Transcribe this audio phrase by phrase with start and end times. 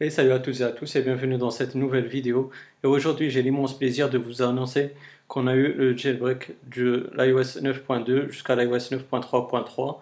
[0.00, 2.50] Et salut à toutes et à tous et bienvenue dans cette nouvelle vidéo.
[2.82, 4.94] Et aujourd'hui j'ai l'immense plaisir de vous annoncer
[5.28, 10.00] qu'on a eu le jailbreak de l'iOS 9.2 jusqu'à l'iOS 9.3.3.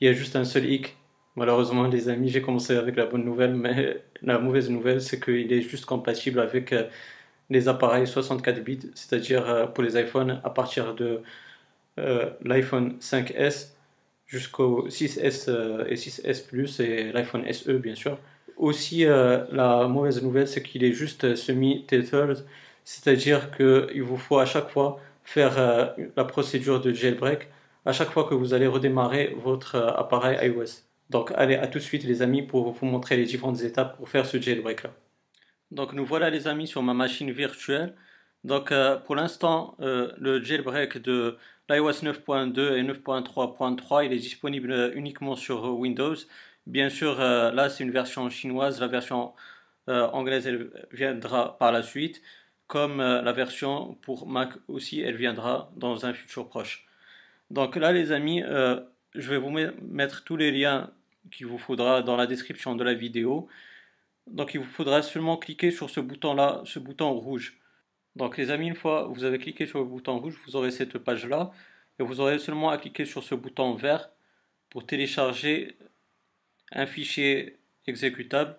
[0.00, 0.96] Il y a juste un seul hic.
[1.36, 5.52] Malheureusement les amis j'ai commencé avec la bonne nouvelle mais la mauvaise nouvelle c'est qu'il
[5.52, 6.84] est juste compatible avec euh,
[7.50, 11.22] les appareils 64 bits, c'est-à-dire euh, pour les iPhones à partir de
[11.98, 13.70] euh, l'iPhone 5S
[14.26, 15.50] jusqu'au 6S
[15.88, 18.18] et 6S Plus et l'iPhone SE bien sûr.
[18.58, 22.44] Aussi, euh, la mauvaise nouvelle, c'est qu'il est juste semi-tethered,
[22.84, 27.48] c'est-à-dire qu'il vous faut à chaque fois faire euh, la procédure de jailbreak
[27.84, 30.82] à chaque fois que vous allez redémarrer votre euh, appareil iOS.
[31.10, 34.08] Donc allez à tout de suite les amis pour vous montrer les différentes étapes pour
[34.08, 34.90] faire ce jailbreak là.
[35.70, 37.94] Donc nous voilà les amis sur ma machine virtuelle.
[38.44, 38.72] Donc
[39.06, 46.16] pour l'instant le jailbreak de l'iOS 9.2 et 9.3.3 il est disponible uniquement sur Windows.
[46.68, 48.78] Bien sûr, euh, là, c'est une version chinoise.
[48.80, 49.32] La version
[49.88, 52.20] euh, anglaise, elle viendra par la suite.
[52.66, 56.86] Comme euh, la version pour Mac aussi, elle viendra dans un futur proche.
[57.50, 58.42] Donc là, les amis,
[59.14, 60.90] je vais vous mettre tous les liens
[61.32, 63.48] qu'il vous faudra dans la description de la vidéo.
[64.26, 67.58] Donc il vous faudra seulement cliquer sur ce bouton-là, ce bouton rouge.
[68.16, 70.98] Donc les amis, une fois vous avez cliqué sur le bouton rouge, vous aurez cette
[70.98, 71.50] page-là.
[71.98, 74.10] Et vous aurez seulement à cliquer sur ce bouton vert
[74.68, 75.78] pour télécharger
[76.72, 78.56] un fichier exécutable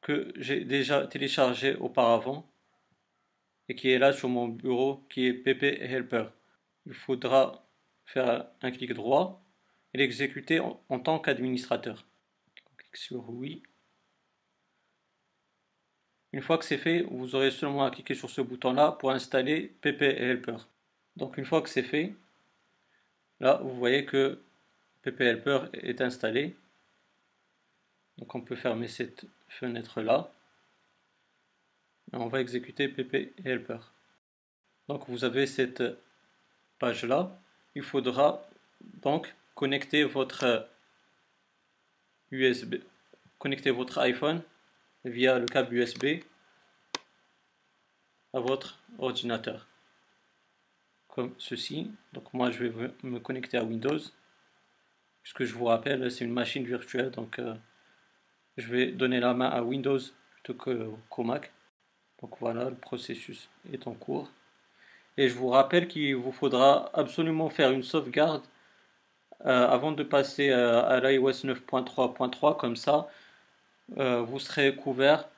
[0.00, 2.48] que j'ai déjà téléchargé auparavant
[3.68, 6.26] et qui est là sur mon bureau qui est pp helper.
[6.86, 7.66] Il faudra
[8.04, 9.42] faire un clic droit
[9.92, 12.06] et l'exécuter en, tant qu'administrateur.
[12.76, 13.62] Clique sur oui.
[16.32, 19.10] Une fois que c'est fait, vous aurez seulement à cliquer sur ce bouton là pour
[19.10, 20.58] installer pp helper.
[21.16, 22.14] Donc une fois que c'est fait,
[23.40, 24.45] là vous voyez que
[25.06, 26.56] PP Helper est installé.
[28.18, 30.32] Donc on peut fermer cette fenêtre là.
[32.12, 33.78] Et on va exécuter PP Helper.
[34.88, 35.84] Donc vous avez cette
[36.80, 37.38] page là.
[37.76, 38.44] Il faudra
[38.80, 40.68] donc connecter votre
[42.32, 42.74] USB,
[43.38, 44.42] connecter votre iPhone
[45.04, 46.06] via le câble USB
[48.32, 49.68] à votre ordinateur
[51.06, 51.92] comme ceci.
[52.12, 54.00] Donc moi je vais me connecter à Windows
[55.26, 57.52] puisque je vous rappelle, c'est une machine virtuelle, donc euh,
[58.58, 59.98] je vais donner la main à Windows
[60.34, 60.54] plutôt
[61.08, 61.50] qu'au Mac.
[62.22, 64.30] Donc voilà, le processus est en cours.
[65.16, 68.44] Et je vous rappelle qu'il vous faudra absolument faire une sauvegarde
[69.44, 73.08] euh, avant de passer euh, à l'iOS 9.3.3, comme ça,
[73.88, 75.28] vous serez couvert.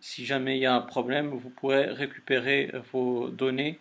[0.00, 3.78] Si jamais il y a un problème, vous pourrez récupérer vos données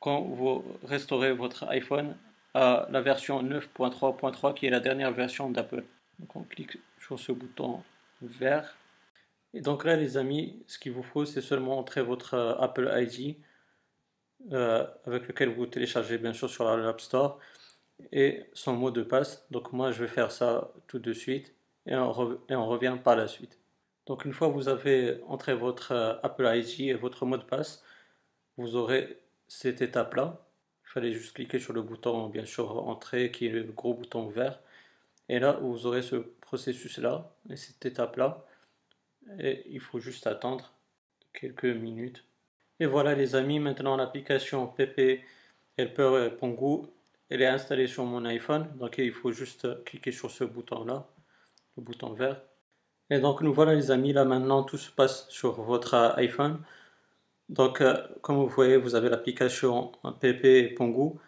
[0.00, 2.16] quand vous restaurez votre iPhone
[2.54, 5.84] à la version 9.3.3 qui est la dernière version d'Apple.
[6.18, 7.82] Donc on clique sur ce bouton
[8.22, 8.76] vert.
[9.54, 12.90] Et donc là les amis, ce qu'il vous faut c'est seulement entrer votre euh, Apple
[12.92, 13.36] ID
[14.52, 17.38] euh, avec lequel vous téléchargez bien sûr sur l'App Store
[18.12, 19.46] et son mot de passe.
[19.50, 21.54] Donc moi je vais faire ça tout de suite
[21.86, 23.58] et on, et on revient par la suite.
[24.06, 27.42] Donc une fois que vous avez entré votre euh, Apple ID et votre mot de
[27.42, 27.84] passe,
[28.56, 30.47] vous aurez cette étape là
[30.88, 34.28] il fallait juste cliquer sur le bouton, bien sûr, entrée, qui est le gros bouton
[34.28, 34.58] vert.
[35.28, 38.46] Et là, vous aurez ce processus-là, et cette étape-là.
[39.38, 40.72] Et il faut juste attendre
[41.34, 42.24] quelques minutes.
[42.80, 45.20] Et voilà les amis, maintenant l'application PP
[45.76, 46.86] Helper Pongu,
[47.28, 48.66] elle est installée sur mon iPhone.
[48.76, 51.06] Donc il faut juste cliquer sur ce bouton-là,
[51.76, 52.40] le bouton vert.
[53.10, 56.62] Et donc nous voilà les amis, là maintenant tout se passe sur votre iPhone.
[57.48, 61.18] Donc, euh, comme vous voyez, vous avez l'application PP Pongu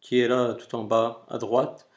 [0.00, 1.88] qui est là tout en bas à droite.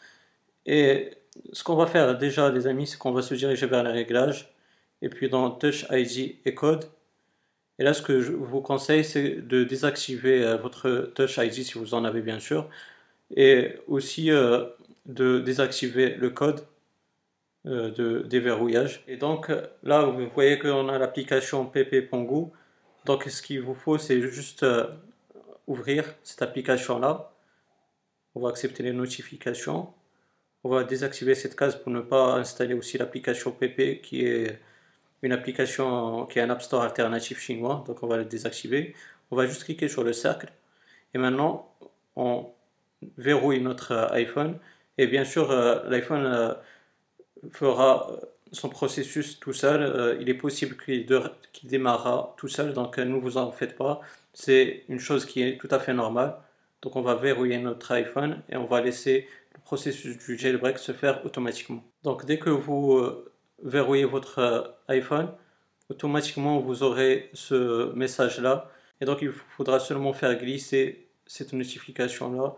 [0.66, 1.12] Et
[1.54, 4.54] ce qu'on va faire déjà, les amis, c'est qu'on va se diriger vers les réglages
[5.02, 6.86] et puis dans Touch ID et Code.
[7.80, 11.78] Et là, ce que je vous conseille, c'est de désactiver euh, votre Touch ID si
[11.78, 12.68] vous en avez bien sûr,
[13.36, 14.66] et aussi euh,
[15.06, 16.66] de désactiver le code
[17.66, 19.04] de déverrouillage.
[19.10, 19.52] Et donc
[19.84, 22.50] là, vous voyez qu'on a l'application PP Pongu
[23.08, 24.86] donc, ce qu'il vous faut, c'est juste euh,
[25.66, 27.32] ouvrir cette application-là.
[28.36, 29.94] On va accepter les notifications.
[30.66, 34.60] On va désactiver cette case pour ne pas installer aussi l'application PP qui est
[35.22, 37.86] une application qui est un App Store alternatif chinois.
[37.88, 38.94] Donc, on va le désactiver.
[39.32, 40.52] On va juste cliquer sur le cercle.
[41.14, 41.74] Et maintenant,
[42.18, 42.52] on
[43.18, 44.60] verrouille notre euh, iPhone.
[44.98, 46.58] Et bien sûr, euh, l'iPhone
[47.52, 48.12] fera
[48.52, 49.82] son processus tout seul.
[49.82, 51.06] Euh, il est possible qu'il
[51.64, 54.02] démarrera tout seul, donc euh, ne vous en faites pas.
[54.34, 56.36] C'est une chose qui est tout à fait normale.
[56.82, 60.92] Donc on va verrouiller notre iPhone et on va laisser le processus du jailbreak se
[60.92, 61.84] faire automatiquement.
[62.04, 63.32] Donc dès que vous euh,
[63.64, 65.30] verrouiller votre iPhone,
[65.90, 68.70] automatiquement vous aurez ce message là
[69.02, 72.56] et donc il faudra seulement faire glisser cette notification là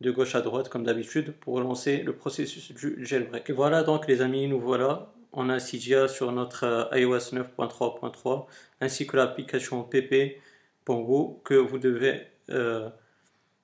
[0.00, 3.50] de gauche à droite comme d'habitude pour lancer le processus du jailbreak.
[3.50, 5.13] Voilà donc les amis, nous voilà.
[5.34, 8.46] On a sur notre euh, iOS 9.3.3
[8.80, 10.40] ainsi que l'application PP
[10.86, 12.88] que vous devez euh,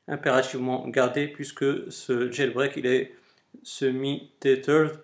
[0.09, 3.15] impérativement garder puisque ce jailbreak il est
[3.63, 4.99] semi-tethered.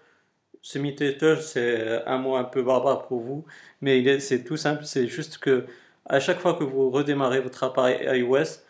[0.63, 3.45] Semi-tethered c'est un mot un peu barbare pour vous
[3.81, 5.67] mais c'est tout simple, c'est juste que
[6.07, 8.61] à chaque fois que vous redémarrez votre appareil iOS,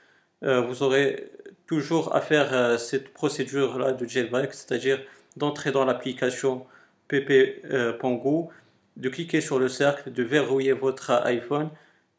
[0.43, 1.31] euh, vous aurez
[1.67, 5.01] toujours à faire euh, cette procédure-là de jailbreak, c'est-à-dire
[5.37, 6.67] d'entrer dans l'application
[7.09, 7.93] PP euh,
[8.97, 11.71] de cliquer sur le cercle, de verrouiller votre iPhone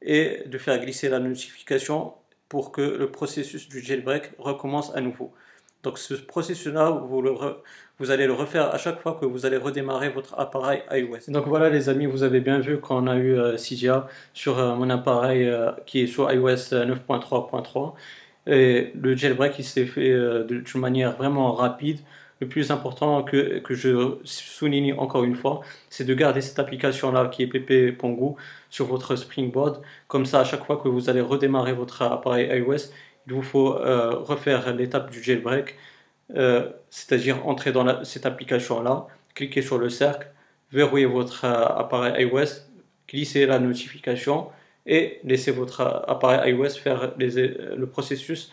[0.01, 2.13] et de faire glisser la notification
[2.49, 5.33] pour que le processus du jailbreak recommence à nouveau.
[5.83, 10.37] Donc ce processus-là, vous, allez le refaire à chaque fois que vous allez redémarrer votre
[10.39, 11.29] appareil iOS.
[11.29, 14.89] Donc voilà les amis, vous avez bien vu qu'on a eu euh, Cydia sur mon
[14.89, 15.51] appareil
[15.85, 17.93] qui est sur iOS 9.3.3.
[18.47, 21.99] Et le jailbreak, il s'est fait euh, d'une manière vraiment rapide.
[22.39, 27.29] Le plus important que, que je souligne encore une fois, c'est de garder cette application-là
[27.29, 27.97] qui est PP
[28.69, 29.81] sur votre Springboard.
[30.07, 32.91] Comme ça, à chaque fois que vous allez redémarrer votre appareil iOS,
[33.27, 35.75] il vous faut euh, refaire l'étape du jailbreak,
[36.35, 40.27] euh, c'est-à-dire entrer dans cette application-là, cliquer sur le cercle,
[40.71, 42.61] verrouiller votre appareil iOS,
[43.07, 44.47] glisser la notification
[44.85, 48.51] et laissez votre appareil iOS faire le processus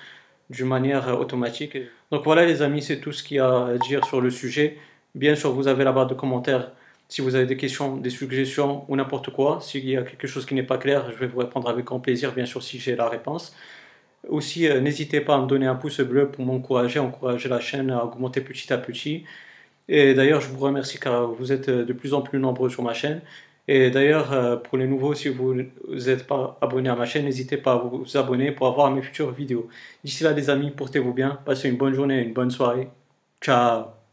[0.51, 1.77] d'une manière automatique.
[2.11, 4.79] Donc voilà les amis, c'est tout ce qu'il y a à dire sur le sujet.
[5.15, 6.71] Bien sûr, vous avez la barre de commentaires
[7.09, 9.61] si vous avez des questions, des suggestions ou n'importe quoi.
[9.61, 12.01] S'il y a quelque chose qui n'est pas clair, je vais vous répondre avec grand
[12.01, 13.55] plaisir, bien sûr, si j'ai la réponse.
[14.29, 17.91] Aussi, euh, n'hésitez pas à me donner un pouce bleu pour m'encourager, encourager la chaîne
[17.91, 19.25] à augmenter petit à petit.
[19.89, 22.95] Et d'ailleurs, je vous remercie car vous êtes de plus en plus nombreux sur ma
[22.95, 23.21] chaîne.
[23.67, 27.57] Et d'ailleurs, euh, pour les nouveaux, si vous n'êtes pas abonné à ma chaîne, n'hésitez
[27.57, 29.69] pas à vous abonner pour avoir mes futures vidéos.
[30.05, 32.91] D'ici là, les amis, portez-vous bien, passez une bonne journée, une bonne soirée.
[33.41, 34.04] Ciao